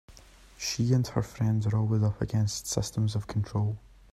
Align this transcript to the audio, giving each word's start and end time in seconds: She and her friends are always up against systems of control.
She 0.57 0.93
and 0.93 1.05
her 1.09 1.21
friends 1.21 1.67
are 1.67 1.77
always 1.77 2.01
up 2.01 2.23
against 2.23 2.65
systems 2.65 3.15
of 3.15 3.27
control. 3.27 3.77